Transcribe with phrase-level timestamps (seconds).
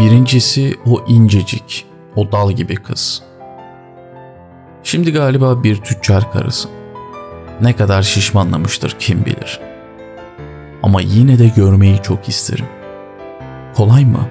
[0.00, 3.22] Birincisi o incecik, o dal gibi kız.
[4.82, 6.68] Şimdi galiba bir tüccar karısı.
[7.60, 9.60] Ne kadar şişmanlamıştır kim bilir.
[10.82, 12.66] Ama yine de görmeyi çok isterim.
[13.74, 14.28] Kolay mı?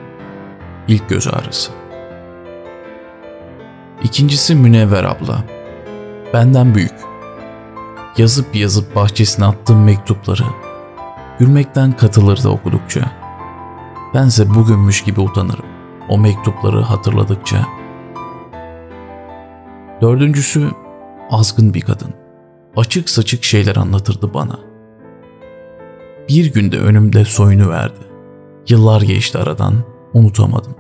[0.88, 1.72] İlk göz ağrısı.
[4.04, 5.44] İkincisi Münevver abla.
[6.34, 6.96] Benden büyük.
[8.18, 10.44] Yazıp yazıp bahçesine attığım mektupları
[11.40, 13.19] gülmekten katılırdı okudukça.
[14.14, 15.66] Bense bugünmüş gibi utanırım.
[16.10, 17.68] O mektupları hatırladıkça.
[20.02, 20.72] Dördüncüsü
[21.32, 22.14] azgın bir kadın.
[22.76, 24.60] Açık saçık şeyler anlatırdı bana.
[26.30, 28.00] Bir günde önümde soyunu verdi.
[28.70, 29.74] Yıllar geçti aradan,
[30.14, 30.76] unutamadım.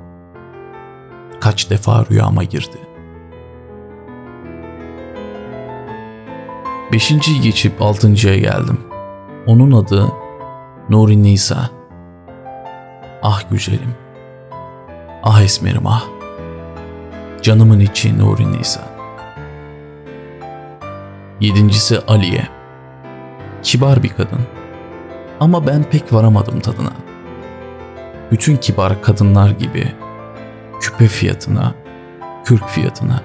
[1.39, 2.77] Kaç defa rüyama girdi.
[6.93, 8.77] Beşinciyi geçip altıncıya geldim.
[9.47, 10.05] Onun adı
[10.89, 11.78] Nuri Nisa.
[13.21, 13.95] Ah güzelim.
[15.23, 16.03] Ah esmerim ah.
[17.41, 18.81] Canımın içi Nuri Nisa.
[21.39, 22.47] Yedincisi Aliye.
[23.63, 24.39] Kibar bir kadın.
[25.39, 26.91] Ama ben pek varamadım tadına.
[28.31, 29.93] Bütün kibar kadınlar gibi
[30.81, 31.73] küpe fiyatına,
[32.45, 33.21] kürk fiyatına.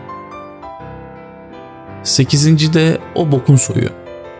[2.02, 3.88] Sekizinci de o bokun soyu.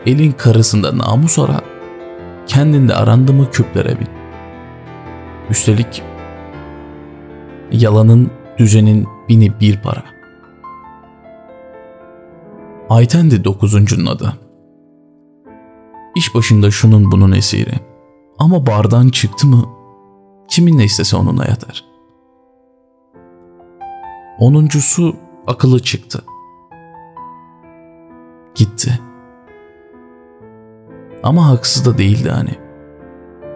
[0.07, 1.61] Elin karısında namus ara,
[2.47, 4.24] kendinde arandı mı küplere bin.
[5.51, 6.03] Üstelik
[7.73, 10.05] yalanın, düzenin bini bir para.
[12.89, 14.33] Ayten'di dokuzuncunun adı.
[16.15, 17.75] İş başında şunun bunun esiri.
[18.39, 19.65] Ama bardan çıktı mı
[20.49, 21.85] kiminle istese onunla yatar.
[24.39, 25.17] Onuncusu
[25.47, 26.25] akıllı çıktı.
[28.55, 29.01] Gitti.
[31.23, 32.55] Ama haksız da değildi hani.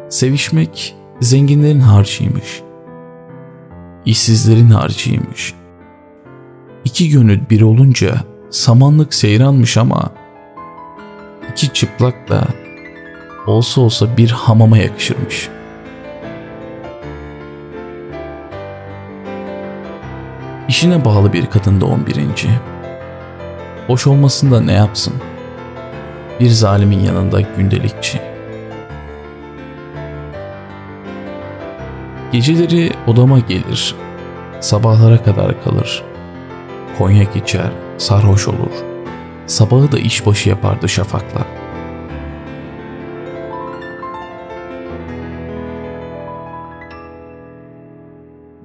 [0.09, 2.63] Sevişmek zenginlerin harcıymış.
[4.05, 5.55] İşsizlerin harcıymış.
[6.85, 8.15] İki gönül bir olunca
[8.51, 10.11] samanlık seyranmış ama
[11.53, 12.45] iki çıplak da
[13.47, 15.49] olsa olsa bir hamama yakışırmış.
[20.69, 22.49] İşine bağlı bir kadın da on birinci.
[23.89, 25.15] Boş olmasında ne yapsın?
[26.41, 28.38] Bir zalimin yanında gündelikçi.
[32.33, 33.95] Geceleri odama gelir,
[34.61, 36.05] sabahlara kadar kalır.
[36.99, 38.85] Konya içer, sarhoş olur.
[39.47, 41.47] Sabahı da işbaşı yapardı şafakla.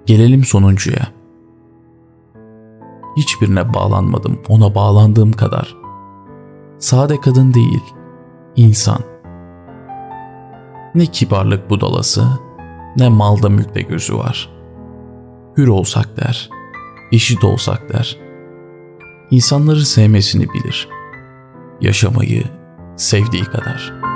[0.05, 1.07] Gelelim sonuncuya.
[3.17, 5.75] Hiçbirine bağlanmadım ona bağlandığım kadar.
[6.79, 7.83] Sade kadın değil,
[8.55, 8.99] insan.
[10.95, 12.23] Ne kibarlık budalası,
[12.97, 14.49] ne malda mülkte gözü var.
[15.57, 16.49] Hür olsak der,
[17.11, 18.17] eşit olsak der.
[19.31, 20.87] İnsanları sevmesini bilir.
[21.81, 22.43] Yaşamayı
[22.97, 24.12] sevdiği kadar.''